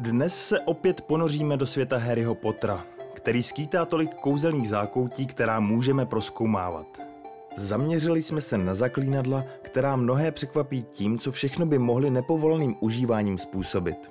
Dnes 0.00 0.46
se 0.48 0.60
opět 0.60 1.00
ponoříme 1.00 1.56
do 1.56 1.66
světa 1.66 1.98
Harryho 1.98 2.34
Pottera, 2.34 2.84
který 3.14 3.42
skýtá 3.42 3.84
tolik 3.84 4.14
kouzelných 4.14 4.68
zákoutí, 4.68 5.26
která 5.26 5.60
můžeme 5.60 6.06
proskoumávat. 6.06 6.86
Zaměřili 7.56 8.22
jsme 8.22 8.40
se 8.40 8.58
na 8.58 8.74
zaklínadla, 8.74 9.44
která 9.62 9.96
mnohé 9.96 10.32
překvapí 10.32 10.82
tím, 10.82 11.18
co 11.18 11.32
všechno 11.32 11.66
by 11.66 11.78
mohli 11.78 12.10
nepovoleným 12.10 12.76
užíváním 12.80 13.38
způsobit. 13.38 14.10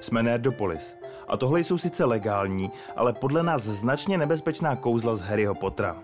Jsme 0.00 0.22
Nerdopolis 0.22 0.96
a 1.28 1.36
tohle 1.36 1.60
jsou 1.60 1.78
sice 1.78 2.04
legální, 2.04 2.70
ale 2.96 3.12
podle 3.12 3.42
nás 3.42 3.62
značně 3.62 4.18
nebezpečná 4.18 4.76
kouzla 4.76 5.16
z 5.16 5.20
Harryho 5.20 5.54
Pottera. 5.54 6.02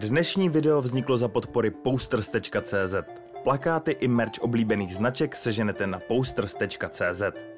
Dnešní 0.00 0.48
video 0.48 0.82
vzniklo 0.82 1.18
za 1.18 1.28
podpory 1.28 1.70
posters.cz. 1.70 2.94
Plakáty 3.42 3.90
i 3.90 4.08
merch 4.08 4.38
oblíbených 4.40 4.94
značek 4.94 5.36
seženete 5.36 5.86
na 5.86 5.98
posters.cz. 5.98 7.53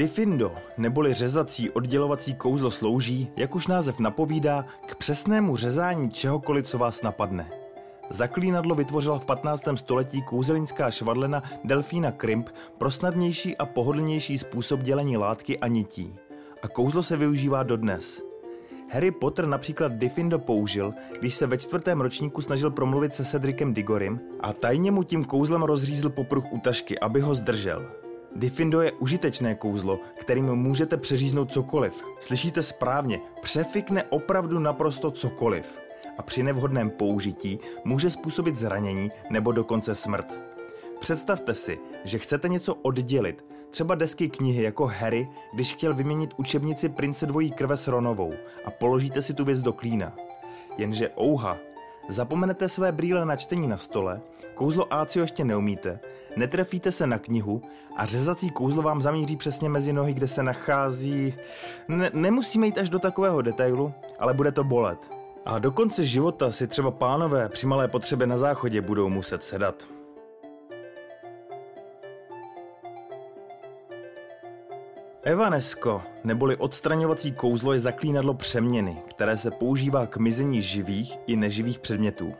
Diffindo, 0.00 0.52
neboli 0.78 1.14
řezací 1.14 1.70
oddělovací 1.70 2.34
kouzlo 2.34 2.70
slouží, 2.70 3.30
jak 3.36 3.54
už 3.54 3.66
název 3.66 3.98
napovídá, 3.98 4.64
k 4.86 4.94
přesnému 4.94 5.56
řezání 5.56 6.10
čehokoliv, 6.10 6.66
co 6.66 6.78
vás 6.78 7.02
napadne. 7.02 7.50
Zaklínadlo 8.10 8.74
vytvořila 8.74 9.18
v 9.18 9.24
15. 9.24 9.64
století 9.74 10.22
kouzelnická 10.22 10.90
švadlena 10.90 11.42
Delfína 11.64 12.12
Krimp 12.12 12.48
pro 12.78 12.90
snadnější 12.90 13.56
a 13.56 13.66
pohodlnější 13.66 14.38
způsob 14.38 14.80
dělení 14.80 15.16
látky 15.16 15.58
a 15.58 15.66
nití. 15.66 16.14
A 16.62 16.68
kouzlo 16.68 17.02
se 17.02 17.16
využívá 17.16 17.62
dodnes. 17.62 18.22
Harry 18.92 19.10
Potter 19.10 19.46
například 19.46 19.92
Diffindo 19.92 20.38
použil, 20.38 20.94
když 21.18 21.34
se 21.34 21.46
ve 21.46 21.58
čtvrtém 21.58 22.00
ročníku 22.00 22.40
snažil 22.40 22.70
promluvit 22.70 23.14
se 23.14 23.24
Cedricem 23.24 23.74
Digorim 23.74 24.20
a 24.40 24.52
tajně 24.52 24.90
mu 24.90 25.02
tím 25.02 25.24
kouzlem 25.24 25.62
rozřízl 25.62 26.10
popruh 26.10 26.52
u 26.52 26.58
tašky, 26.58 26.98
aby 26.98 27.20
ho 27.20 27.34
zdržel. 27.34 28.00
Diffindo 28.36 28.82
je 28.82 28.92
užitečné 28.92 29.54
kouzlo, 29.54 30.00
kterým 30.14 30.54
můžete 30.54 30.96
přeříznout 30.96 31.52
cokoliv. 31.52 32.04
Slyšíte 32.20 32.62
správně, 32.62 33.20
přefikne 33.42 34.04
opravdu 34.04 34.58
naprosto 34.58 35.10
cokoliv. 35.10 35.78
A 36.18 36.22
při 36.22 36.42
nevhodném 36.42 36.90
použití 36.90 37.58
může 37.84 38.10
způsobit 38.10 38.56
zranění 38.56 39.10
nebo 39.30 39.52
dokonce 39.52 39.94
smrt. 39.94 40.34
Představte 41.00 41.54
si, 41.54 41.78
že 42.04 42.18
chcete 42.18 42.48
něco 42.48 42.74
oddělit, 42.74 43.44
třeba 43.70 43.94
desky 43.94 44.28
knihy 44.28 44.62
jako 44.62 44.86
Harry, 44.86 45.28
když 45.54 45.72
chtěl 45.72 45.94
vyměnit 45.94 46.34
učebnici 46.36 46.88
Prince 46.88 47.26
dvojí 47.26 47.50
krve 47.50 47.76
s 47.76 47.88
Ronovou 47.88 48.34
a 48.64 48.70
položíte 48.70 49.22
si 49.22 49.34
tu 49.34 49.44
věc 49.44 49.62
do 49.62 49.72
klína. 49.72 50.16
Jenže 50.78 51.10
ouha, 51.20 51.56
Zapomenete 52.10 52.68
své 52.68 52.92
brýle 52.92 53.24
na 53.24 53.36
čtení 53.36 53.68
na 53.68 53.78
stole, 53.78 54.20
kouzlo 54.54 54.94
Ácio 54.94 55.24
ještě 55.24 55.44
neumíte, 55.44 56.00
netrefíte 56.36 56.92
se 56.92 57.06
na 57.06 57.18
knihu 57.18 57.62
a 57.96 58.06
řezací 58.06 58.50
kouzlo 58.50 58.82
vám 58.82 59.02
zamíří 59.02 59.36
přesně 59.36 59.68
mezi 59.68 59.92
nohy, 59.92 60.14
kde 60.14 60.28
se 60.28 60.42
nachází... 60.42 61.34
Ne- 61.88 62.10
nemusíme 62.14 62.66
jít 62.66 62.78
až 62.78 62.90
do 62.90 62.98
takového 62.98 63.42
detailu, 63.42 63.92
ale 64.18 64.34
bude 64.34 64.52
to 64.52 64.64
bolet. 64.64 65.10
A 65.44 65.58
do 65.58 65.72
konce 65.72 66.04
života 66.04 66.52
si 66.52 66.66
třeba 66.66 66.90
pánové 66.90 67.48
při 67.48 67.66
malé 67.66 67.88
potřebě 67.88 68.26
na 68.26 68.38
záchodě 68.38 68.80
budou 68.80 69.08
muset 69.08 69.44
sedat. 69.44 69.99
Evanesko, 75.22 76.02
neboli 76.24 76.56
odstraňovací 76.56 77.32
kouzlo, 77.32 77.72
je 77.72 77.80
zaklínadlo 77.80 78.34
přeměny, 78.34 78.96
které 79.10 79.36
se 79.36 79.50
používá 79.50 80.06
k 80.06 80.16
mizení 80.16 80.62
živých 80.62 81.18
i 81.26 81.36
neživých 81.36 81.78
předmětů. 81.78 82.32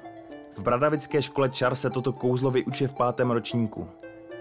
V 0.55 0.62
Bradavické 0.62 1.23
škole 1.23 1.48
čar 1.48 1.75
se 1.75 1.91
toto 1.91 2.12
kouzlo 2.12 2.51
vyučuje 2.51 2.89
v 2.89 2.92
pátém 2.92 3.31
ročníku. 3.31 3.89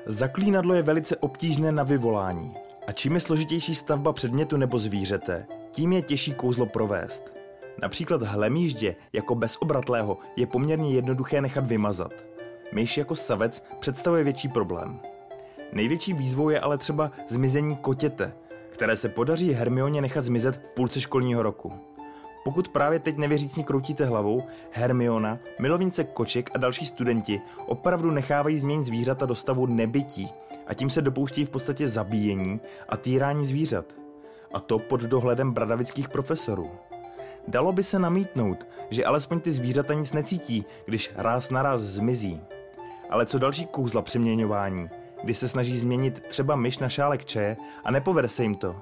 Zaklínadlo 0.06 0.74
je 0.74 0.82
velice 0.82 1.18
obtížné 1.18 1.72
na 1.72 1.84
vyvolání 1.84 2.54
a 2.88 2.92
čím 2.92 3.14
je 3.14 3.20
složitější 3.20 3.76
stavba 3.76 4.14
předmětu 4.14 4.58
nebo 4.58 4.80
zvířete, 4.80 5.46
tím 5.72 5.94
je 5.94 6.02
těžší 6.02 6.34
kouzlo 6.34 6.66
provést. 6.66 7.24
Například 7.82 8.24
hlemíždě 8.24 8.96
jako 9.14 9.36
bezobratlého 9.36 10.18
je 10.36 10.48
poměrně 10.48 10.92
jednoduché 10.92 11.42
nechat 11.42 11.68
vymazat. 11.68 12.14
Myš 12.72 12.98
jako 12.98 13.16
savec 13.16 13.64
představuje 13.80 14.24
větší 14.24 14.48
problém. 14.48 15.00
Největší 15.74 16.14
výzvou 16.14 16.50
je 16.50 16.60
ale 16.60 16.78
třeba 16.78 17.12
zmizení 17.28 17.76
kotěte, 17.76 18.34
které 18.70 18.98
se 18.98 19.10
podaří 19.10 19.54
Hermioně 19.54 20.02
nechat 20.02 20.26
zmizet 20.26 20.56
v 20.56 20.70
půlce 20.70 21.02
školního 21.02 21.44
roku. 21.44 21.74
Pokud 22.44 22.70
právě 22.70 23.00
teď 23.00 23.18
nevěřícně 23.18 23.64
kroutíte 23.64 24.06
hlavou, 24.06 24.44
Hermiona, 24.72 25.40
milovnice 25.60 26.04
koček 26.04 26.50
a 26.54 26.58
další 26.58 26.86
studenti 26.86 27.42
opravdu 27.66 28.12
nechávají 28.12 28.60
změnit 28.60 28.86
zvířata 28.86 29.26
do 29.26 29.36
stavu 29.36 29.66
nebytí 29.66 30.30
a 30.68 30.74
tím 30.74 30.90
se 30.90 31.02
dopouští 31.02 31.46
v 31.46 31.50
podstatě 31.50 31.90
zabíjení 31.90 32.60
a 32.90 32.98
týrání 32.98 33.48
zvířat. 33.48 33.86
A 34.54 34.60
to 34.60 34.80
pod 34.80 35.02
dohledem 35.02 35.52
bradavických 35.52 36.10
profesorů. 36.10 36.72
Dalo 37.48 37.72
by 37.72 37.84
se 37.84 38.00
namítnout, 38.00 38.68
že 38.90 39.06
alespoň 39.06 39.40
ty 39.40 39.52
zvířata 39.52 39.94
nic 39.94 40.14
necítí, 40.14 40.66
když 40.86 41.12
ráz 41.16 41.50
na 41.50 41.64
ráz 41.64 41.82
zmizí. 41.82 42.42
Ale 43.10 43.26
co 43.26 43.40
další 43.40 43.66
kouzla 43.66 44.02
přeměňování, 44.02 44.90
kdy 45.24 45.34
se 45.34 45.50
snaží 45.50 45.80
změnit 45.80 46.24
třeba 46.28 46.56
myš 46.56 46.80
na 46.80 46.90
šálek 46.90 47.26
čaje 47.26 47.58
a 47.84 47.92
nepovede 47.92 48.28
se 48.28 48.44
jim 48.44 48.56
to. 48.56 48.76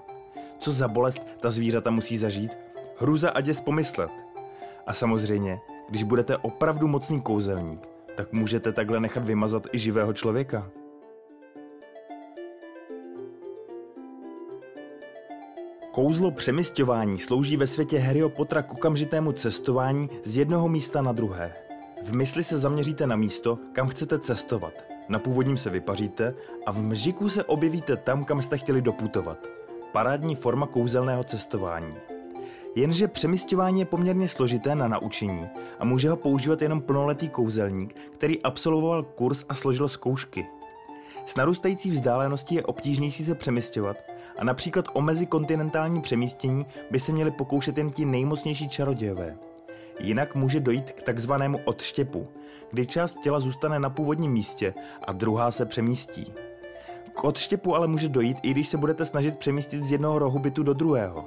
Co 0.59 0.71
za 0.71 0.87
bolest 0.87 1.21
ta 1.39 1.51
zvířata 1.51 1.91
musí 1.91 2.17
zažít? 2.17 2.57
Hruza 2.99 3.29
a 3.29 3.41
děs 3.41 3.61
pomyslet. 3.61 4.11
A 4.87 4.93
samozřejmě, 4.93 5.59
když 5.89 6.03
budete 6.03 6.37
opravdu 6.37 6.87
mocný 6.87 7.21
kouzelník, 7.21 7.87
tak 8.15 8.33
můžete 8.33 8.71
takhle 8.71 8.99
nechat 8.99 9.23
vymazat 9.25 9.67
i 9.71 9.79
živého 9.79 10.13
člověka. 10.13 10.69
Kouzlo 15.91 16.31
přemysťování 16.31 17.17
slouží 17.17 17.57
ve 17.57 17.67
světě 17.67 17.99
Harryho 17.99 18.29
Pottera 18.29 18.61
k 18.61 18.73
okamžitému 18.73 19.31
cestování 19.31 20.09
z 20.23 20.37
jednoho 20.37 20.69
místa 20.69 21.01
na 21.01 21.11
druhé. 21.11 21.53
V 22.03 22.15
mysli 22.15 22.43
se 22.43 22.59
zaměříte 22.59 23.07
na 23.07 23.15
místo, 23.15 23.59
kam 23.73 23.87
chcete 23.87 24.19
cestovat. 24.19 24.96
Na 25.09 25.19
původním 25.19 25.57
se 25.57 25.69
vypaříte 25.69 26.33
a 26.65 26.71
v 26.71 26.81
mžiku 26.81 27.29
se 27.29 27.43
objevíte 27.43 27.97
tam, 27.97 28.25
kam 28.25 28.41
jste 28.41 28.57
chtěli 28.57 28.81
doputovat. 28.81 29.47
Parádní 29.91 30.35
forma 30.35 30.67
kouzelného 30.67 31.23
cestování. 31.23 31.95
Jenže 32.75 33.07
přemysťování 33.07 33.79
je 33.79 33.85
poměrně 33.85 34.27
složité 34.27 34.75
na 34.75 34.87
naučení 34.87 35.47
a 35.79 35.85
může 35.85 36.09
ho 36.09 36.15
používat 36.15 36.61
jenom 36.61 36.81
plnoletý 36.81 37.29
kouzelník, 37.29 37.95
který 38.11 38.41
absolvoval 38.41 39.03
kurz 39.03 39.45
a 39.49 39.55
složil 39.55 39.87
zkoušky. 39.87 40.47
S 41.25 41.35
narůstající 41.35 41.91
vzdáleností 41.91 42.55
je 42.55 42.63
obtížnější 42.63 43.23
se 43.23 43.35
přemysťovat 43.35 43.97
a 44.39 44.43
například 44.43 44.85
o 44.93 45.01
mezikontinentální 45.01 46.01
přemístění 46.01 46.65
by 46.91 46.99
se 46.99 47.11
měli 47.11 47.31
pokoušet 47.31 47.77
jen 47.77 47.89
ti 47.89 48.05
nejmocnější 48.05 48.69
čarodějové. 48.69 49.37
Jinak 49.99 50.35
může 50.35 50.59
dojít 50.59 50.91
k 50.91 51.01
takzvanému 51.01 51.59
odštěpu, 51.65 52.27
kdy 52.71 52.85
část 52.85 53.19
těla 53.19 53.39
zůstane 53.39 53.79
na 53.79 53.89
původním 53.89 54.31
místě 54.31 54.73
a 55.07 55.11
druhá 55.11 55.51
se 55.51 55.65
přemístí. 55.65 56.33
K 57.13 57.23
odštěpu 57.23 57.75
ale 57.75 57.87
může 57.87 58.09
dojít, 58.09 58.37
i 58.43 58.51
když 58.51 58.67
se 58.67 58.77
budete 58.77 59.05
snažit 59.05 59.37
přemístit 59.37 59.83
z 59.83 59.91
jednoho 59.91 60.19
rohu 60.19 60.39
bytu 60.39 60.63
do 60.63 60.73
druhého. 60.73 61.25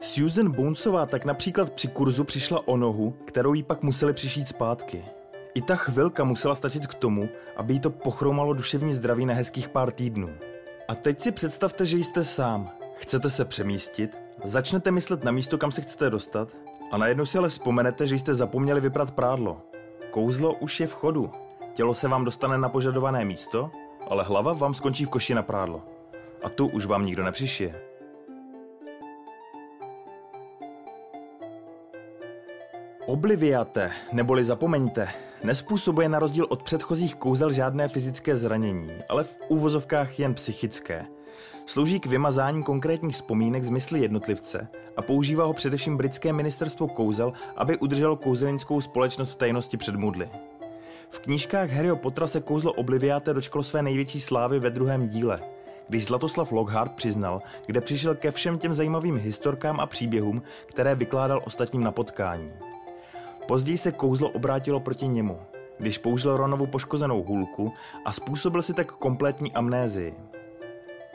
Susan 0.00 0.50
Bonesová 0.50 1.06
tak 1.06 1.24
například 1.24 1.72
při 1.72 1.88
kurzu 1.88 2.24
přišla 2.24 2.68
o 2.68 2.76
nohu, 2.76 3.14
kterou 3.24 3.54
jí 3.54 3.62
pak 3.62 3.82
museli 3.82 4.12
přišít 4.12 4.48
zpátky. 4.48 5.04
I 5.54 5.62
ta 5.62 5.76
chvilka 5.76 6.24
musela 6.24 6.54
stačit 6.54 6.86
k 6.86 6.94
tomu, 6.94 7.28
aby 7.56 7.74
jí 7.74 7.80
to 7.80 7.90
pochromalo 7.90 8.52
duševní 8.52 8.92
zdraví 8.92 9.26
na 9.26 9.34
hezkých 9.34 9.68
pár 9.68 9.92
týdnů. 9.92 10.28
A 10.88 10.94
teď 10.94 11.20
si 11.20 11.32
představte, 11.32 11.86
že 11.86 11.98
jste 11.98 12.24
sám. 12.24 12.70
Chcete 12.94 13.30
se 13.30 13.44
přemístit, 13.44 14.18
začnete 14.44 14.90
myslet 14.90 15.24
na 15.24 15.32
místo, 15.32 15.58
kam 15.58 15.72
se 15.72 15.80
chcete 15.80 16.10
dostat 16.10 16.48
a 16.92 16.98
najednou 16.98 17.26
si 17.26 17.38
ale 17.38 17.48
vzpomenete, 17.48 18.06
že 18.06 18.18
jste 18.18 18.34
zapomněli 18.34 18.80
vyprat 18.80 19.10
prádlo. 19.10 19.60
Kouzlo 20.10 20.54
už 20.54 20.80
je 20.80 20.86
v 20.86 20.92
chodu. 20.92 21.30
Tělo 21.72 21.94
se 21.94 22.08
vám 22.08 22.24
dostane 22.24 22.58
na 22.58 22.68
požadované 22.68 23.24
místo, 23.24 23.70
ale 24.10 24.24
hlava 24.24 24.52
vám 24.52 24.74
skončí 24.74 25.04
v 25.04 25.10
koši 25.10 25.34
na 25.34 25.42
prádlo. 25.42 25.82
A 26.42 26.48
tu 26.48 26.66
už 26.66 26.86
vám 26.86 27.06
nikdo 27.06 27.24
nepřišije. 27.24 27.82
Obliviate, 33.06 33.90
neboli 34.12 34.44
zapomeňte, 34.44 35.08
nespůsobuje 35.44 36.08
na 36.08 36.18
rozdíl 36.18 36.46
od 36.48 36.62
předchozích 36.62 37.14
kouzel 37.14 37.52
žádné 37.52 37.88
fyzické 37.88 38.36
zranění, 38.36 38.90
ale 39.08 39.24
v 39.24 39.38
úvozovkách 39.48 40.18
jen 40.18 40.34
psychické. 40.34 41.06
Slouží 41.66 42.00
k 42.00 42.06
vymazání 42.06 42.62
konkrétních 42.62 43.14
vzpomínek 43.14 43.64
z 43.64 43.70
mysli 43.70 44.00
jednotlivce 44.00 44.68
a 44.96 45.02
používá 45.02 45.44
ho 45.44 45.52
především 45.52 45.96
britské 45.96 46.32
ministerstvo 46.32 46.88
kouzel, 46.88 47.32
aby 47.56 47.78
udrželo 47.78 48.16
kouzelnickou 48.16 48.80
společnost 48.80 49.30
v 49.30 49.36
tajnosti 49.36 49.76
před 49.76 49.96
mudly. 49.96 50.30
V 51.10 51.18
knížkách 51.18 51.70
Harryho 51.70 51.96
Pottera 51.96 52.26
se 52.26 52.40
kouzlo 52.40 52.72
Obliviate 52.72 53.34
dočkalo 53.34 53.64
své 53.64 53.82
největší 53.82 54.20
slávy 54.20 54.58
ve 54.58 54.70
druhém 54.70 55.08
díle, 55.08 55.40
když 55.88 56.04
Zlatoslav 56.04 56.52
Lockhart 56.52 56.92
přiznal, 56.92 57.40
kde 57.66 57.80
přišel 57.80 58.14
ke 58.14 58.30
všem 58.30 58.58
těm 58.58 58.74
zajímavým 58.74 59.16
historkám 59.16 59.80
a 59.80 59.86
příběhům, 59.86 60.42
které 60.66 60.94
vykládal 60.94 61.42
ostatním 61.44 61.82
na 61.82 61.92
potkání. 61.92 62.52
Později 63.46 63.78
se 63.78 63.92
kouzlo 63.92 64.28
obrátilo 64.28 64.80
proti 64.80 65.08
němu, 65.08 65.38
když 65.78 65.98
použil 65.98 66.36
Ronovu 66.36 66.66
poškozenou 66.66 67.22
hůlku 67.22 67.72
a 68.04 68.12
způsobil 68.12 68.62
si 68.62 68.74
tak 68.74 68.92
kompletní 68.92 69.52
amnézii. 69.52 70.14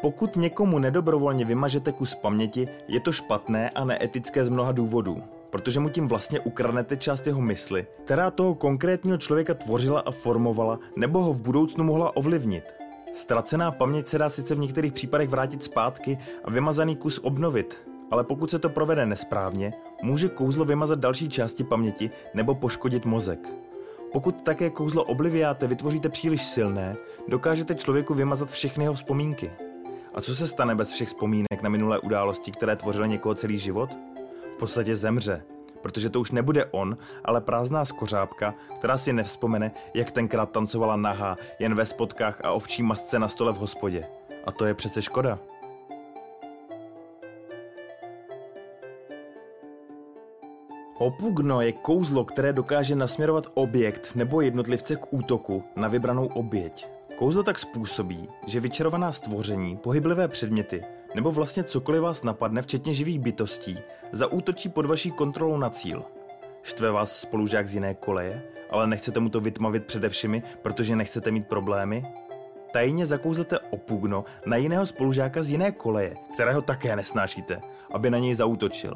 Pokud 0.02 0.36
někomu 0.36 0.80
nedobrovolně 0.80 1.46
vymažete 1.46 1.92
kus 1.92 2.16
paměti, 2.16 2.68
je 2.88 3.00
to 3.00 3.12
špatné 3.12 3.70
a 3.70 3.86
neetické 3.86 4.46
z 4.46 4.50
mnoha 4.50 4.72
důvodů, 4.72 5.24
protože 5.50 5.80
mu 5.80 5.90
tím 5.90 6.08
vlastně 6.08 6.40
ukradnete 6.40 6.98
část 6.98 7.28
jeho 7.28 7.42
mysli, 7.42 7.88
která 8.04 8.32
toho 8.32 8.56
konkrétního 8.56 9.18
člověka 9.18 9.54
tvořila 9.54 10.00
a 10.00 10.12
formovala, 10.12 10.80
nebo 10.96 11.24
ho 11.24 11.34
v 11.34 11.42
budoucnu 11.42 11.84
mohla 11.84 12.16
ovlivnit. 12.16 12.64
Ztracená 13.14 13.72
paměť 13.72 14.08
se 14.08 14.18
dá 14.18 14.30
sice 14.30 14.56
v 14.56 14.60
některých 14.60 14.94
případech 14.94 15.30
vrátit 15.30 15.64
zpátky 15.64 16.18
a 16.44 16.52
vymazaný 16.52 16.96
kus 16.96 17.20
obnovit, 17.24 17.88
ale 18.12 18.24
pokud 18.24 18.52
se 18.52 18.60
to 18.60 18.70
provede 18.70 19.06
nesprávně, 19.06 19.74
může 20.04 20.30
kouzlo 20.30 20.66
vymazat 20.66 21.00
další 21.00 21.30
části 21.30 21.64
paměti 21.64 22.10
nebo 22.34 22.56
poškodit 22.56 23.06
mozek. 23.06 23.54
Pokud 24.12 24.42
také 24.42 24.70
kouzlo 24.70 25.04
obliviáte 25.04 25.68
vytvoříte 25.68 26.10
příliš 26.10 26.44
silné, 26.44 26.96
dokážete 27.28 27.76
člověku 27.76 28.14
vymazat 28.14 28.52
všechny 28.52 28.84
jeho 28.84 28.94
vzpomínky. 28.94 29.52
A 30.18 30.22
co 30.22 30.36
se 30.36 30.48
stane 30.48 30.76
bez 30.76 30.92
všech 30.92 31.08
vzpomínek 31.08 31.62
na 31.62 31.70
minulé 31.70 32.00
události, 32.00 32.52
které 32.52 32.76
tvořily 32.76 33.10
někoho 33.10 33.36
celý 33.36 33.58
život? 33.58 33.90
V 34.56 34.58
podstatě 34.60 34.96
zemře, 34.96 35.44
protože 35.82 36.10
to 36.10 36.20
už 36.20 36.32
nebude 36.32 36.66
on, 36.66 36.98
ale 37.26 37.42
prázdná 37.42 37.86
skořápka, 37.86 38.54
která 38.76 38.98
si 38.98 39.14
nevzpomene, 39.14 39.72
jak 39.94 40.12
tenkrát 40.12 40.52
tancovala 40.52 40.96
nahá, 40.96 41.38
jen 41.60 41.76
ve 41.76 41.86
spotkách 41.86 42.42
a 42.46 42.52
ovčí 42.52 42.84
masce 42.84 43.20
na 43.20 43.28
stole 43.28 43.54
v 43.54 43.58
hospodě. 43.58 44.06
A 44.46 44.52
to 44.52 44.66
je 44.66 44.74
přece 44.74 45.02
škoda. 45.02 45.40
Opugno 50.98 51.62
je 51.62 51.72
kouzlo, 51.72 52.26
které 52.26 52.54
dokáže 52.54 52.96
nasměrovat 52.96 53.48
objekt 53.54 54.16
nebo 54.16 54.42
jednotlivce 54.42 54.96
k 54.96 55.14
útoku 55.14 55.64
na 55.76 55.88
vybranou 55.88 56.28
oběť. 56.28 56.97
Kouzlo 57.18 57.44
tak 57.44 57.60
způsobí, 57.60 58.30
že 58.48 58.60
vyčarovaná 58.60 59.12
stvoření, 59.12 59.78
pohyblivé 59.78 60.28
předměty 60.28 60.82
nebo 61.16 61.32
vlastně 61.32 61.64
cokoliv 61.64 62.02
vás 62.02 62.24
napadne, 62.24 62.62
včetně 62.62 62.94
živých 62.94 63.20
bytostí, 63.20 63.80
zaútočí 64.12 64.70
pod 64.70 64.86
vaší 64.86 65.12
kontrolou 65.12 65.58
na 65.58 65.70
cíl. 65.70 66.04
Štve 66.64 66.92
vás 66.92 67.20
spolužák 67.20 67.68
z 67.68 67.74
jiné 67.74 67.94
koleje, 67.94 68.42
ale 68.70 68.88
nechcete 68.88 69.20
mu 69.20 69.30
to 69.30 69.42
vytmavit 69.42 69.86
především, 69.86 70.42
protože 70.62 70.96
nechcete 70.96 71.32
mít 71.32 71.48
problémy? 71.48 72.06
Tajně 72.72 73.06
zakouzlete 73.06 73.60
opugno 73.60 74.26
na 74.46 74.58
jiného 74.58 74.86
spolužáka 74.86 75.44
z 75.44 75.50
jiné 75.50 75.72
koleje, 75.72 76.16
kterého 76.34 76.62
také 76.62 76.96
nesnášíte, 76.96 77.62
aby 77.94 78.10
na 78.10 78.20
něj 78.20 78.34
zaútočil. 78.34 78.94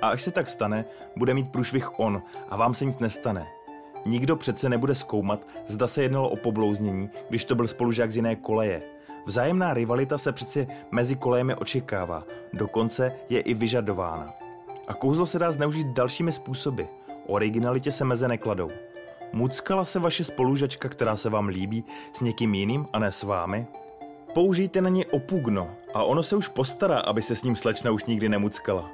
A 0.00 0.08
až 0.08 0.22
se 0.22 0.30
tak 0.30 0.48
stane, 0.48 0.84
bude 1.16 1.34
mít 1.34 1.52
průšvih 1.52 2.00
on 2.00 2.22
a 2.48 2.56
vám 2.56 2.74
se 2.74 2.84
nic 2.84 2.98
nestane. 2.98 3.46
Nikdo 4.06 4.36
přece 4.36 4.68
nebude 4.68 4.94
zkoumat, 4.94 5.46
zda 5.66 5.86
se 5.86 6.02
jednalo 6.02 6.28
o 6.28 6.36
poblouznění, 6.36 7.10
když 7.28 7.44
to 7.44 7.54
byl 7.54 7.68
spolužák 7.68 8.10
z 8.10 8.16
jiné 8.16 8.36
koleje. 8.36 8.82
Vzájemná 9.26 9.74
rivalita 9.74 10.18
se 10.18 10.32
přeci 10.32 10.66
mezi 10.90 11.16
kolejemi 11.16 11.54
očekává, 11.54 12.24
dokonce 12.52 13.12
je 13.28 13.40
i 13.40 13.54
vyžadována. 13.54 14.32
A 14.88 14.94
kouzlo 14.94 15.26
se 15.26 15.38
dá 15.38 15.52
zneužít 15.52 15.86
dalšími 15.86 16.32
způsoby. 16.32 16.82
Originalitě 17.26 17.92
se 17.92 18.04
meze 18.04 18.28
nekladou. 18.28 18.70
Muckala 19.32 19.84
se 19.84 19.98
vaše 19.98 20.24
spolužačka, 20.24 20.88
která 20.88 21.16
se 21.16 21.30
vám 21.30 21.48
líbí, 21.48 21.84
s 22.12 22.20
někým 22.20 22.54
jiným 22.54 22.86
a 22.92 22.98
ne 22.98 23.12
s 23.12 23.22
vámi? 23.22 23.66
Použijte 24.34 24.80
na 24.80 24.88
ně 24.88 25.06
opugno 25.06 25.70
a 25.94 26.02
ono 26.02 26.22
se 26.22 26.36
už 26.36 26.48
postará, 26.48 26.98
aby 26.98 27.22
se 27.22 27.34
s 27.34 27.42
ním 27.42 27.56
slečna 27.56 27.90
už 27.90 28.04
nikdy 28.04 28.28
nemuckala. 28.28 28.90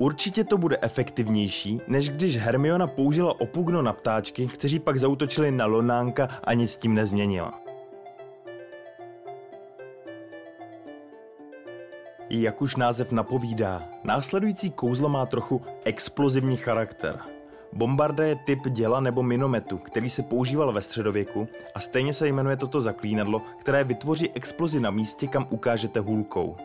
Určitě 0.00 0.44
to 0.44 0.58
bude 0.58 0.78
efektivnější, 0.82 1.80
než 1.86 2.10
když 2.10 2.36
Hermiona 2.36 2.86
použila 2.86 3.40
opugno 3.40 3.82
na 3.82 3.92
ptáčky, 3.92 4.46
kteří 4.46 4.78
pak 4.78 4.98
zautočili 4.98 5.50
na 5.50 5.66
Lonánka 5.66 6.28
a 6.44 6.54
nic 6.54 6.72
s 6.72 6.76
tím 6.76 6.94
nezměnila. 6.94 7.60
Jak 12.30 12.62
už 12.62 12.76
název 12.76 13.12
napovídá, 13.12 13.82
následující 14.04 14.70
kouzlo 14.70 15.08
má 15.08 15.26
trochu 15.26 15.62
explozivní 15.84 16.56
charakter. 16.56 17.18
Bombarda 17.72 18.24
je 18.24 18.36
typ 18.36 18.68
děla 18.68 19.00
nebo 19.00 19.22
minometu, 19.22 19.78
který 19.78 20.10
se 20.10 20.22
používal 20.22 20.72
ve 20.72 20.82
středověku 20.82 21.48
a 21.74 21.80
stejně 21.80 22.14
se 22.14 22.28
jmenuje 22.28 22.56
toto 22.56 22.80
zaklínadlo, 22.80 23.42
které 23.60 23.84
vytvoří 23.84 24.30
explozi 24.30 24.80
na 24.80 24.90
místě, 24.90 25.26
kam 25.26 25.46
ukážete 25.50 26.00
hůlkou. 26.00 26.56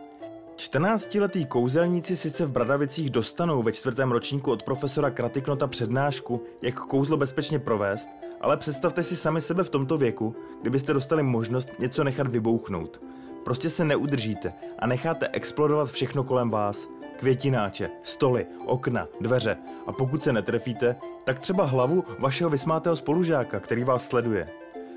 14-letí 0.56 1.46
kouzelníci 1.46 2.18
sice 2.18 2.46
v 2.46 2.52
Bradavicích 2.52 3.10
dostanou 3.10 3.64
ve 3.64 3.72
čtvrtém 3.72 4.12
ročníku 4.12 4.52
od 4.52 4.64
profesora 4.64 5.10
Kratiknota 5.10 5.68
přednášku, 5.68 6.44
jak 6.62 6.76
kouzlo 6.76 7.18
bezpečně 7.18 7.60
provést, 7.60 8.10
ale 8.42 8.58
představte 8.58 9.04
si 9.04 9.16
sami 9.16 9.42
sebe 9.42 9.64
v 9.64 9.70
tomto 9.70 9.98
věku, 9.98 10.36
kdybyste 10.62 10.94
dostali 10.94 11.24
možnost 11.24 11.70
něco 11.80 12.04
nechat 12.04 12.28
vybouchnout. 12.28 13.02
Prostě 13.46 13.70
se 13.70 13.86
neudržíte 13.86 14.54
a 14.80 14.88
necháte 14.88 15.28
explodovat 15.28 15.92
všechno 15.92 16.24
kolem 16.24 16.50
vás. 16.50 16.88
Květináče, 17.18 17.90
stoly, 18.04 18.46
okna, 18.66 19.08
dveře 19.22 19.58
a 19.88 19.92
pokud 19.92 20.24
se 20.24 20.34
netrefíte, 20.34 20.96
tak 21.24 21.40
třeba 21.40 21.66
hlavu 21.66 22.04
vašeho 22.20 22.50
vysmátého 22.50 22.96
spolužáka, 22.96 23.60
který 23.60 23.84
vás 23.84 24.08
sleduje. 24.08 24.50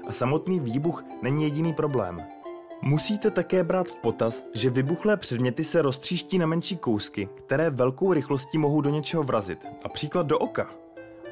A 0.08 0.12
samotný 0.12 0.60
výbuch 0.60 1.04
není 1.22 1.42
jediný 1.42 1.72
problém. 1.72 2.37
Musíte 2.82 3.30
také 3.30 3.64
brát 3.64 3.86
v 3.86 3.96
potaz, 3.96 4.44
že 4.54 4.70
vybuchlé 4.70 5.16
předměty 5.16 5.64
se 5.64 5.82
roztříští 5.82 6.38
na 6.38 6.46
menší 6.46 6.76
kousky, 6.76 7.28
které 7.46 7.70
velkou 7.70 8.12
rychlostí 8.12 8.58
mohou 8.58 8.80
do 8.80 8.90
něčeho 8.90 9.22
vrazit, 9.22 9.66
například 9.84 10.26
do 10.26 10.38
oka. 10.38 10.70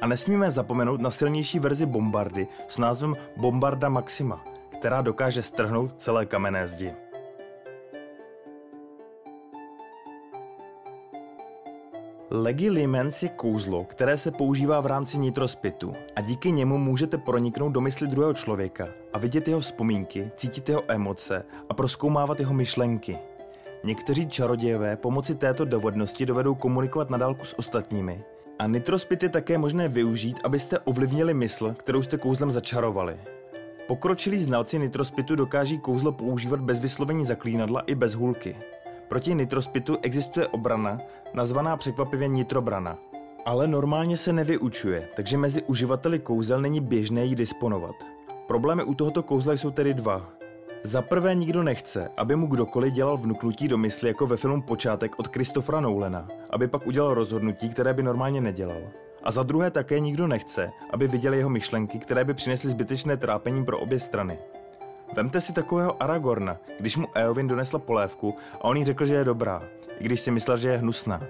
A 0.01 0.07
nesmíme 0.07 0.51
zapomenout 0.51 1.01
na 1.01 1.11
silnější 1.11 1.59
verzi 1.59 1.85
bombardy 1.85 2.47
s 2.67 2.77
názvem 2.77 3.15
Bombarda 3.37 3.89
Maxima, 3.89 4.45
která 4.79 5.01
dokáže 5.01 5.43
strhnout 5.43 6.01
celé 6.01 6.25
kamenné 6.25 6.67
zdi. 6.67 6.93
Legilimens 12.41 13.23
je 13.23 13.29
kouzlo, 13.29 13.83
které 13.83 14.17
se 14.17 14.31
používá 14.31 14.81
v 14.81 14.85
rámci 14.85 15.17
nitrospitu 15.17 15.93
a 16.15 16.21
díky 16.21 16.51
němu 16.51 16.77
můžete 16.77 17.17
proniknout 17.17 17.69
do 17.69 17.81
mysli 17.81 18.07
druhého 18.07 18.33
člověka 18.33 18.87
a 19.13 19.19
vidět 19.19 19.47
jeho 19.47 19.59
vzpomínky, 19.59 20.31
cítit 20.35 20.69
jeho 20.69 20.83
emoce 20.87 21.43
a 21.69 21.73
proskoumávat 21.73 22.39
jeho 22.39 22.53
myšlenky. 22.53 23.17
Někteří 23.83 24.27
čarodějové 24.29 24.95
pomocí 24.95 25.35
této 25.35 25.65
dovednosti 25.65 26.25
dovedou 26.25 26.55
komunikovat 26.55 27.09
na 27.09 27.17
dálku 27.17 27.45
s 27.45 27.59
ostatními 27.59 28.23
a 28.59 28.67
nitrospit 28.67 29.23
je 29.23 29.29
také 29.29 29.57
možné 29.57 29.87
využít, 29.87 30.39
abyste 30.43 30.79
ovlivnili 30.79 31.33
mysl, 31.33 31.73
kterou 31.73 32.01
jste 32.01 32.17
kouzlem 32.17 32.51
začarovali. 32.51 33.17
Pokročilí 33.87 34.39
znalci 34.39 34.79
nitrospitu 34.79 35.35
dokáží 35.35 35.79
kouzlo 35.79 36.11
používat 36.11 36.59
bez 36.59 36.79
vyslovení 36.79 37.25
zaklínadla 37.25 37.81
i 37.81 37.95
bez 37.95 38.13
hůlky. 38.13 38.55
Proti 39.09 39.35
nitrospitu 39.35 39.97
existuje 40.01 40.47
obrana, 40.47 40.97
nazvaná 41.33 41.77
překvapivě 41.77 42.27
nitrobrana. 42.27 42.97
Ale 43.45 43.67
normálně 43.67 44.17
se 44.17 44.33
nevyučuje, 44.33 45.09
takže 45.15 45.37
mezi 45.37 45.63
uživateli 45.63 46.19
kouzel 46.19 46.61
není 46.61 46.81
běžné 46.81 47.25
ji 47.25 47.35
disponovat. 47.35 47.95
Problémy 48.47 48.83
u 48.83 48.93
tohoto 48.93 49.23
kouzla 49.23 49.53
jsou 49.53 49.71
tedy 49.71 49.93
dva. 49.93 50.29
Za 50.83 51.01
prvé 51.01 51.35
nikdo 51.35 51.63
nechce, 51.63 52.09
aby 52.17 52.35
mu 52.35 52.47
kdokoliv 52.47 52.93
dělal 52.93 53.17
vnuknutí 53.17 53.67
do 53.67 53.77
mysli 53.77 54.07
jako 54.07 54.27
ve 54.27 54.37
filmu 54.37 54.61
Počátek 54.61 55.19
od 55.19 55.27
Kristofra 55.27 55.79
Noulena, 55.79 56.27
aby 56.49 56.67
pak 56.67 56.87
udělal 56.87 57.13
rozhodnutí, 57.13 57.69
které 57.69 57.93
by 57.93 58.03
normálně 58.03 58.41
nedělal. 58.41 58.81
A 59.23 59.31
za 59.31 59.43
druhé 59.43 59.71
také 59.71 59.99
nikdo 59.99 60.27
nechce, 60.27 60.71
aby 60.89 61.07
viděl 61.07 61.33
jeho 61.33 61.49
myšlenky, 61.49 61.99
které 61.99 62.25
by 62.25 62.33
přinesly 62.33 62.69
zbytečné 62.69 63.17
trápení 63.17 63.65
pro 63.65 63.79
obě 63.79 63.99
strany. 63.99 64.39
Vemte 65.15 65.41
si 65.41 65.53
takového 65.53 66.03
Aragorna, 66.03 66.57
když 66.79 66.97
mu 66.97 67.07
Eowyn 67.15 67.47
donesla 67.47 67.79
polévku 67.79 68.35
a 68.53 68.63
on 68.63 68.77
jí 68.77 68.85
řekl, 68.85 69.05
že 69.05 69.13
je 69.13 69.23
dobrá, 69.23 69.63
i 69.99 70.03
když 70.03 70.19
si 70.19 70.31
myslel, 70.31 70.57
že 70.57 70.69
je 70.69 70.77
hnusná. 70.77 71.21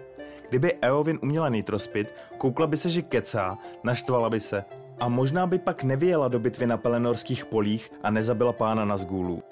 Kdyby 0.50 0.74
Eowyn 0.82 1.20
uměla 1.24 1.50
nitrospit, 1.50 2.14
koukla 2.38 2.68
by 2.68 2.78
se, 2.78 2.90
že 2.90 3.02
kecá, 3.02 3.58
naštvala 3.84 4.30
by 4.30 4.40
se 4.40 4.66
a 5.00 5.08
možná 5.08 5.48
by 5.48 5.60
pak 5.60 5.84
nevyjela 5.84 6.28
do 6.28 6.40
bitvy 6.40 6.68
na 6.68 6.78
pelenorských 6.78 7.46
polích 7.46 7.92
a 8.04 8.12
nezabila 8.12 8.54
pána 8.54 8.86
na 8.86 8.98
zgůlu. 8.98 9.44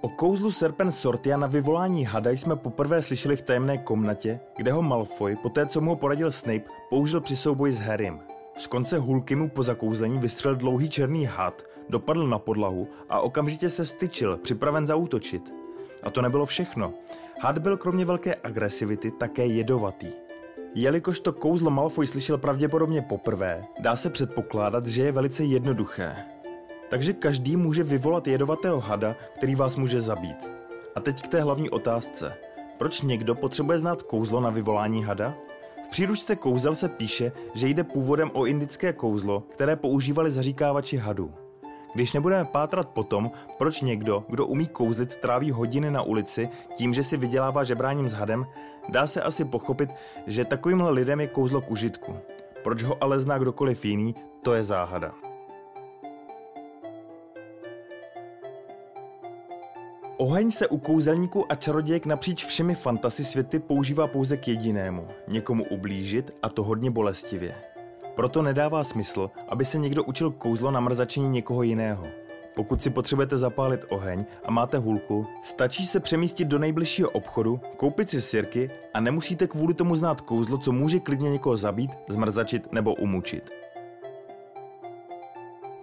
O 0.00 0.08
kouzlu 0.08 0.50
Serpen 0.50 0.92
Sortia 0.92 1.36
na 1.36 1.46
vyvolání 1.46 2.04
hada 2.04 2.30
jsme 2.30 2.56
poprvé 2.56 3.02
slyšeli 3.02 3.36
v 3.36 3.42
tajemné 3.42 3.78
komnatě, 3.78 4.40
kde 4.56 4.72
ho 4.72 4.82
Malfoy, 4.82 5.36
poté 5.36 5.66
co 5.66 5.80
mu 5.80 5.90
ho 5.90 5.96
poradil 5.96 6.32
Snape, 6.32 6.64
použil 6.90 7.20
při 7.20 7.36
souboji 7.36 7.72
s 7.72 7.80
Harrym. 7.80 8.31
Z 8.62 8.66
konce 8.66 8.98
hůlky 8.98 9.36
mu 9.36 9.48
po 9.48 9.62
zakouzlení 9.62 10.18
vystřelil 10.18 10.56
dlouhý 10.56 10.90
černý 10.90 11.24
had, 11.24 11.62
dopadl 11.88 12.26
na 12.26 12.38
podlahu 12.38 12.88
a 13.08 13.20
okamžitě 13.20 13.70
se 13.70 13.84
vstyčil, 13.84 14.36
připraven 14.36 14.86
zaútočit. 14.86 15.54
A 16.02 16.10
to 16.10 16.22
nebylo 16.22 16.46
všechno. 16.46 16.94
Had 17.40 17.58
byl 17.58 17.76
kromě 17.76 18.04
velké 18.04 18.34
agresivity 18.34 19.10
také 19.10 19.46
jedovatý. 19.46 20.06
Jelikož 20.74 21.20
to 21.20 21.32
kouzlo 21.32 21.70
Malfoy 21.70 22.06
slyšel 22.06 22.38
pravděpodobně 22.38 23.02
poprvé, 23.02 23.64
dá 23.80 23.96
se 23.96 24.10
předpokládat, 24.10 24.86
že 24.86 25.02
je 25.02 25.12
velice 25.12 25.44
jednoduché. 25.44 26.16
Takže 26.90 27.12
každý 27.12 27.56
může 27.56 27.82
vyvolat 27.82 28.26
jedovatého 28.26 28.80
hada, 28.80 29.16
který 29.36 29.54
vás 29.54 29.76
může 29.76 30.00
zabít. 30.00 30.48
A 30.94 31.00
teď 31.00 31.22
k 31.22 31.28
té 31.28 31.40
hlavní 31.40 31.70
otázce. 31.70 32.34
Proč 32.78 33.00
někdo 33.00 33.34
potřebuje 33.34 33.78
znát 33.78 34.02
kouzlo 34.02 34.40
na 34.40 34.50
vyvolání 34.50 35.04
hada? 35.04 35.34
Příručce 35.92 36.36
kouzel 36.36 36.74
se 36.74 36.88
píše, 36.88 37.32
že 37.54 37.68
jde 37.68 37.84
původem 37.84 38.30
o 38.34 38.46
indické 38.46 38.92
kouzlo, 38.92 39.40
které 39.40 39.76
používali 39.76 40.30
zaříkávači 40.30 40.96
hadů. 40.96 41.32
Když 41.94 42.12
nebudeme 42.12 42.44
pátrat 42.44 42.88
po 42.88 43.02
tom, 43.02 43.30
proč 43.58 43.80
někdo, 43.80 44.24
kdo 44.28 44.46
umí 44.46 44.66
kouzlit, 44.66 45.16
tráví 45.16 45.50
hodiny 45.50 45.90
na 45.90 46.02
ulici 46.02 46.48
tím, 46.76 46.94
že 46.94 47.04
si 47.04 47.16
vydělává 47.16 47.64
žebráním 47.64 48.08
s 48.08 48.12
hadem, 48.12 48.46
dá 48.88 49.06
se 49.06 49.22
asi 49.22 49.44
pochopit, 49.44 49.90
že 50.26 50.44
takovýmhle 50.44 50.90
lidem 50.90 51.20
je 51.20 51.26
kouzlo 51.26 51.60
k 51.60 51.70
užitku. 51.70 52.16
Proč 52.64 52.82
ho 52.82 52.96
ale 53.00 53.20
zná 53.20 53.38
kdokoliv 53.38 53.84
jiný, 53.84 54.14
to 54.42 54.54
je 54.54 54.64
záhada. 54.64 55.31
Oheň 60.22 60.50
se 60.50 60.68
u 60.68 60.78
kouzelníků 60.78 61.52
a 61.52 61.54
čarodějek 61.54 62.06
napříč 62.06 62.44
všemi 62.44 62.74
fantasy 62.74 63.24
světy 63.24 63.58
používá 63.58 64.06
pouze 64.06 64.36
k 64.36 64.48
jedinému, 64.48 65.08
někomu 65.28 65.64
ublížit 65.64 66.30
a 66.42 66.48
to 66.48 66.62
hodně 66.62 66.90
bolestivě. 66.90 67.54
Proto 68.14 68.42
nedává 68.42 68.84
smysl, 68.84 69.30
aby 69.48 69.64
se 69.64 69.78
někdo 69.78 70.04
učil 70.04 70.30
kouzlo 70.30 70.70
na 70.70 70.80
mrzačení 70.80 71.28
někoho 71.28 71.62
jiného. 71.62 72.06
Pokud 72.54 72.82
si 72.82 72.90
potřebujete 72.90 73.38
zapálit 73.38 73.80
oheň 73.88 74.24
a 74.44 74.50
máte 74.50 74.78
hůlku, 74.78 75.26
stačí 75.42 75.86
se 75.86 76.00
přemístit 76.00 76.48
do 76.48 76.58
nejbližšího 76.58 77.10
obchodu, 77.10 77.60
koupit 77.76 78.10
si 78.10 78.20
sirky 78.20 78.70
a 78.94 79.00
nemusíte 79.00 79.46
kvůli 79.46 79.74
tomu 79.74 79.96
znát 79.96 80.20
kouzlo, 80.20 80.58
co 80.58 80.72
může 80.72 81.00
klidně 81.00 81.30
někoho 81.30 81.56
zabít, 81.56 81.90
zmrzačit 82.08 82.72
nebo 82.72 82.94
umučit. 82.94 83.50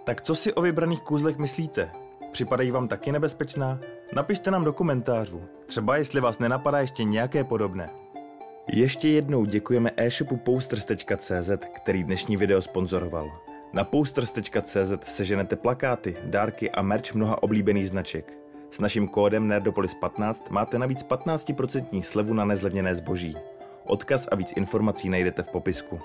Tak 0.04 0.20
co 0.20 0.34
si 0.34 0.54
o 0.54 0.62
vybraných 0.62 1.00
kouzlech 1.00 1.38
myslíte? 1.38 1.90
Připadají 2.32 2.70
vám 2.70 2.88
taky 2.88 3.12
nebezpečná? 3.12 3.80
Napište 4.14 4.50
nám 4.50 4.64
do 4.64 4.72
komentářů, 4.72 5.42
třeba 5.66 5.96
jestli 5.96 6.20
vás 6.20 6.38
nenapadá 6.38 6.80
ještě 6.80 7.04
nějaké 7.04 7.44
podobné. 7.44 7.90
Ještě 8.72 9.08
jednou 9.08 9.44
děkujeme 9.44 9.90
e-shopu 9.96 10.36
posters.cz, 10.36 11.50
který 11.76 12.04
dnešní 12.04 12.36
video 12.36 12.62
sponzoroval. 12.62 13.30
Na 13.72 13.84
posters.cz 13.84 14.92
seženete 15.04 15.56
plakáty, 15.56 16.16
dárky 16.24 16.70
a 16.70 16.82
merch 16.82 17.14
mnoha 17.14 17.42
oblíbených 17.42 17.88
značek. 17.88 18.38
S 18.70 18.78
naším 18.78 19.08
kódem 19.08 19.48
Nerdopolis15 19.48 20.34
máte 20.50 20.78
navíc 20.78 21.04
15% 21.04 22.02
slevu 22.02 22.34
na 22.34 22.44
nezlevněné 22.44 22.94
zboží. 22.94 23.36
Odkaz 23.84 24.28
a 24.32 24.34
víc 24.34 24.52
informací 24.56 25.08
najdete 25.08 25.42
v 25.42 25.48
popisku. 25.48 26.00